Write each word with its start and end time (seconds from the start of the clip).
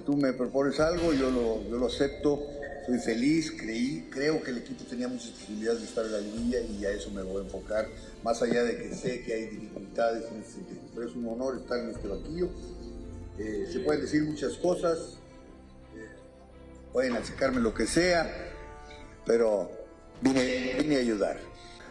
Tú 0.00 0.16
me 0.16 0.32
propones 0.32 0.80
algo, 0.80 1.12
yo 1.12 1.30
lo, 1.30 1.62
yo 1.68 1.76
lo 1.76 1.86
acepto, 1.86 2.42
soy 2.86 2.98
feliz, 3.00 3.52
creí, 3.52 4.08
creo 4.10 4.40
que 4.42 4.52
el 4.52 4.58
equipo 4.58 4.84
tenía 4.84 5.08
muchas 5.08 5.30
posibilidades 5.30 5.80
de 5.80 5.86
estar 5.86 6.04
en 6.06 6.12
la 6.12 6.20
liguilla 6.20 6.60
y 6.60 6.84
a 6.84 6.90
eso 6.90 7.10
me 7.10 7.22
voy 7.22 7.42
a 7.42 7.44
enfocar, 7.44 7.88
más 8.22 8.40
allá 8.42 8.62
de 8.62 8.76
que 8.76 8.94
sé 8.94 9.22
que 9.22 9.34
hay 9.34 9.46
dificultades 9.46 10.24
en. 10.30 10.44
Pero 10.94 11.08
es 11.08 11.16
un 11.16 11.28
honor 11.28 11.56
estar 11.58 11.78
en 11.80 11.90
este 11.90 12.06
banquillo. 12.06 12.48
Eh, 13.38 13.68
se 13.72 13.80
pueden 13.80 14.02
decir 14.02 14.22
muchas 14.22 14.54
cosas, 14.54 15.18
eh, 15.96 16.08
pueden 16.92 17.14
achacarme 17.14 17.60
lo 17.60 17.74
que 17.74 17.86
sea, 17.86 18.32
pero 19.26 19.70
vine, 20.20 20.76
vine 20.78 20.96
a 20.96 21.00
ayudar. 21.00 21.38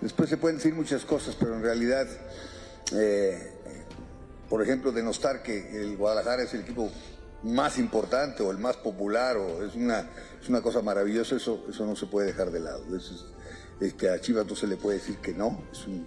Después 0.00 0.30
se 0.30 0.36
pueden 0.36 0.58
decir 0.58 0.72
muchas 0.72 1.04
cosas, 1.04 1.36
pero 1.38 1.56
en 1.56 1.62
realidad, 1.62 2.06
eh, 2.92 3.50
por 4.48 4.62
ejemplo, 4.62 4.92
denostar 4.92 5.42
que 5.42 5.82
el 5.82 5.96
Guadalajara 5.96 6.44
es 6.44 6.54
el 6.54 6.60
equipo 6.60 6.90
más 7.46 7.78
importante 7.78 8.42
o 8.42 8.50
el 8.50 8.58
más 8.58 8.76
popular 8.76 9.36
o 9.36 9.64
es 9.64 9.74
una, 9.74 10.08
es 10.42 10.48
una 10.48 10.60
cosa 10.60 10.82
maravillosa, 10.82 11.36
eso, 11.36 11.64
eso 11.68 11.86
no 11.86 11.96
se 11.96 12.06
puede 12.06 12.28
dejar 12.28 12.50
de 12.50 12.60
lado. 12.60 12.84
Es 13.80 13.94
que 13.94 14.08
a 14.08 14.20
Chivas 14.20 14.46
no 14.46 14.56
se 14.56 14.66
le 14.66 14.76
puede 14.76 14.98
decir 14.98 15.16
que 15.18 15.32
no, 15.32 15.60
es 15.70 15.86
un, 15.86 16.06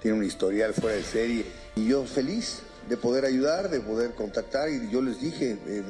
tiene 0.00 0.18
un 0.18 0.24
historial 0.24 0.74
fuera 0.74 0.96
de 0.96 1.02
serie 1.02 1.46
y 1.76 1.88
yo 1.88 2.04
feliz 2.04 2.62
de 2.88 2.96
poder 2.98 3.24
ayudar, 3.24 3.70
de 3.70 3.80
poder 3.80 4.14
contactar 4.14 4.68
y 4.68 4.90
yo 4.90 5.00
les 5.00 5.20
dije, 5.20 5.58
eh, 5.66 5.82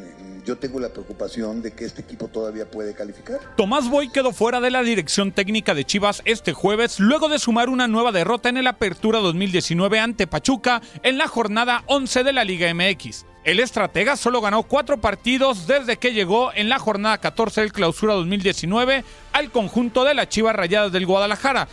yo 0.44 0.56
tengo 0.56 0.78
la 0.78 0.90
preocupación 0.90 1.60
de 1.60 1.72
que 1.72 1.84
este 1.84 2.02
equipo 2.02 2.28
todavía 2.28 2.70
puede 2.70 2.94
calificar. 2.94 3.40
Tomás 3.56 3.90
Boy 3.90 4.10
quedó 4.10 4.32
fuera 4.32 4.60
de 4.60 4.70
la 4.70 4.82
dirección 4.82 5.32
técnica 5.32 5.74
de 5.74 5.84
Chivas 5.84 6.22
este 6.24 6.52
jueves 6.52 7.00
luego 7.00 7.28
de 7.28 7.38
sumar 7.38 7.68
una 7.68 7.88
nueva 7.88 8.12
derrota 8.12 8.48
en 8.48 8.56
el 8.56 8.68
Apertura 8.68 9.18
2019 9.18 9.98
ante 9.98 10.26
Pachuca 10.26 10.80
en 11.02 11.18
la 11.18 11.26
jornada 11.26 11.82
11 11.86 12.22
de 12.22 12.32
la 12.32 12.44
Liga 12.44 12.72
MX. 12.72 13.33
El 13.44 13.60
estratega 13.60 14.16
solo 14.16 14.40
ganó 14.40 14.62
cuatro 14.62 14.96
partidos 14.96 15.66
desde 15.66 15.98
que 15.98 16.14
llegó 16.14 16.50
en 16.54 16.70
la 16.70 16.78
jornada 16.78 17.18
14 17.18 17.60
del 17.60 17.72
Clausura 17.72 18.14
2019 18.14 19.04
al 19.32 19.50
conjunto 19.50 20.04
de 20.04 20.14
las 20.14 20.30
Chivas 20.30 20.56
Rayadas 20.56 20.92
del 20.92 21.04
Guadalajara. 21.04 21.68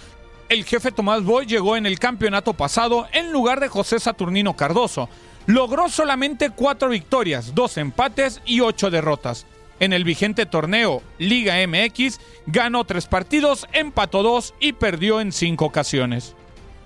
El 0.49 0.65
jefe 0.65 0.91
Tomás 0.91 1.23
Boy 1.23 1.45
llegó 1.45 1.77
en 1.77 1.85
el 1.85 1.97
campeonato 1.97 2.53
pasado 2.53 3.07
en 3.13 3.31
lugar 3.31 3.61
de 3.61 3.69
José 3.69 4.01
Saturnino 4.01 4.53
Cardoso. 4.57 5.07
Logró 5.45 5.87
solamente 5.87 6.49
cuatro 6.49 6.89
victorias, 6.89 7.55
dos 7.55 7.77
empates 7.77 8.41
y 8.45 8.59
ocho 8.59 8.91
derrotas. 8.91 9.45
En 9.79 9.93
el 9.93 10.03
vigente 10.03 10.45
torneo 10.45 11.01
Liga 11.19 11.55
MX 11.65 12.19
ganó 12.47 12.83
tres 12.83 13.07
partidos, 13.07 13.65
empató 13.71 14.23
dos 14.23 14.53
y 14.59 14.73
perdió 14.73 15.21
en 15.21 15.31
cinco 15.31 15.65
ocasiones. 15.65 16.35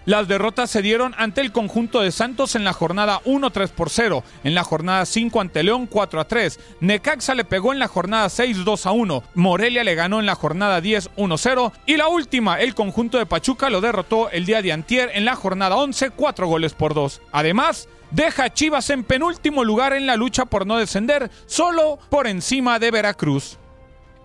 Las 0.06 0.28
derrotas 0.28 0.70
se 0.70 0.84
dieron 0.84 1.16
ante 1.18 1.42
el 1.42 1.52
conjunto 1.52 2.02
de 2.02 2.12
Santos 2.12 2.56
en 2.56 2.64
la 2.64 2.74
jornada 2.74 3.22
1 3.26 3.50
3 3.50 3.72
por 3.72 3.90
0, 3.90 4.24
en 4.44 4.54
la 4.54 4.64
jornada 4.64 5.04
5 5.04 5.42
ante 5.42 5.64
León 5.64 5.88
4 5.88 6.20
a 6.20 6.28
3, 6.28 6.60
Necaxa 6.80 7.34
le 7.34 7.44
pegó 7.44 7.74
en 7.74 7.80
la 7.80 7.88
jornada 7.88 8.30
6 8.30 8.64
2 8.64 8.86
a 8.86 8.92
1, 8.92 9.24
Morelia 9.34 9.84
le 9.84 9.96
ganó 9.96 10.20
en 10.20 10.28
la 10.28 10.36
jornada 10.36 10.80
10 10.80 11.10
1 11.16 11.38
0 11.40 11.74
y 11.88 11.98
la 11.98 12.08
última, 12.08 12.60
el 12.60 12.76
conjunto 12.76 13.18
de 13.18 13.26
Pachuca 13.26 13.72
lo 13.72 13.82
derrotó 13.82 14.30
el 14.30 14.46
día 14.46 14.62
de 14.62 14.74
antier 14.74 15.10
en 15.16 15.26
la 15.26 15.36
jornada 15.36 15.76
11 15.76 16.12
4 16.12 16.48
goles 16.48 16.74
por 16.74 16.94
2. 16.94 17.22
Además, 17.32 17.90
deja 18.12 18.44
a 18.44 18.54
Chivas 18.54 18.92
en 18.92 19.04
penúltimo 19.04 19.64
lugar 19.64 19.94
en 19.94 20.06
la 20.06 20.18
lucha 20.18 20.46
por 20.46 20.68
no 20.68 20.78
descender, 20.78 21.32
solo 21.48 21.98
por 22.12 22.28
encima 22.28 22.78
de 22.78 22.92
Veracruz. 22.92 23.58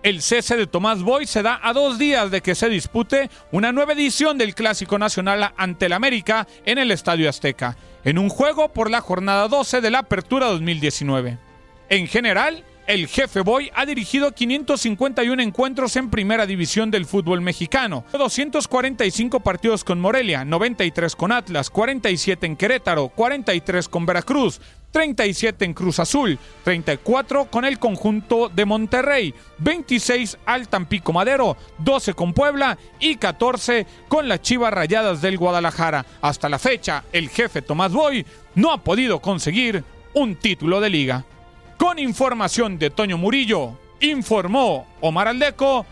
El 0.03 0.23
cese 0.23 0.57
de 0.57 0.65
Tomás 0.65 1.03
Boy 1.03 1.27
se 1.27 1.43
da 1.43 1.59
a 1.61 1.73
dos 1.73 1.99
días 1.99 2.31
de 2.31 2.41
que 2.41 2.55
se 2.55 2.69
dispute 2.69 3.29
una 3.51 3.71
nueva 3.71 3.93
edición 3.93 4.39
del 4.39 4.55
Clásico 4.55 4.97
Nacional 4.97 5.53
ante 5.57 5.85
el 5.85 5.93
América 5.93 6.47
en 6.65 6.79
el 6.79 6.89
Estadio 6.89 7.29
Azteca, 7.29 7.77
en 8.03 8.17
un 8.17 8.29
juego 8.29 8.73
por 8.73 8.89
la 8.89 9.01
jornada 9.01 9.47
12 9.47 9.79
de 9.79 9.91
la 9.91 9.99
Apertura 9.99 10.47
2019. 10.47 11.37
En 11.89 12.07
general, 12.07 12.63
el 12.87 13.07
jefe 13.07 13.41
Boy 13.41 13.71
ha 13.73 13.85
dirigido 13.85 14.31
551 14.31 15.41
encuentros 15.41 15.95
en 15.95 16.09
primera 16.09 16.45
división 16.45 16.91
del 16.91 17.05
fútbol 17.05 17.41
mexicano, 17.41 18.03
245 18.11 19.39
partidos 19.39 19.83
con 19.83 19.99
Morelia, 19.99 20.43
93 20.45 21.15
con 21.15 21.31
Atlas, 21.31 21.69
47 21.69 22.45
en 22.45 22.55
Querétaro, 22.55 23.09
43 23.09 23.87
con 23.87 24.05
Veracruz, 24.05 24.59
37 24.91 25.65
en 25.65 25.73
Cruz 25.73 25.99
Azul, 25.99 26.37
34 26.63 27.45
con 27.45 27.65
el 27.65 27.79
conjunto 27.79 28.49
de 28.49 28.65
Monterrey, 28.65 29.33
26 29.59 30.37
al 30.45 30.67
Tampico 30.67 31.13
Madero, 31.13 31.57
12 31.79 32.13
con 32.13 32.33
Puebla 32.33 32.77
y 32.99 33.15
14 33.15 33.85
con 34.07 34.27
las 34.27 34.41
Chivas 34.41 34.73
Rayadas 34.73 35.21
del 35.21 35.37
Guadalajara. 35.37 36.05
Hasta 36.21 36.49
la 36.49 36.59
fecha, 36.59 37.03
el 37.13 37.29
jefe 37.29 37.61
Tomás 37.61 37.93
Boy 37.93 38.25
no 38.55 38.71
ha 38.71 38.83
podido 38.83 39.19
conseguir 39.21 39.83
un 40.13 40.35
título 40.35 40.81
de 40.81 40.89
liga. 40.89 41.25
Con 41.81 41.97
información 41.97 42.77
de 42.77 42.91
Toño 42.91 43.17
Murillo, 43.17 43.71
informó 44.01 44.85
Omar 45.01 45.27
Aldeco 45.29 45.83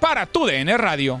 para 0.00 0.24
tu 0.24 0.46
DN 0.46 0.74
Radio. 0.78 1.20